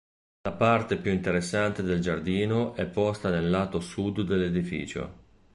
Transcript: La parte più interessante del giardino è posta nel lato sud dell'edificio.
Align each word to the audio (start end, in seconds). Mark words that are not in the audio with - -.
La 0.41 0.55
parte 0.55 0.97
più 0.97 1.11
interessante 1.11 1.83
del 1.83 1.99
giardino 1.99 2.73
è 2.73 2.87
posta 2.87 3.29
nel 3.29 3.51
lato 3.51 3.79
sud 3.79 4.21
dell'edificio. 4.21 5.13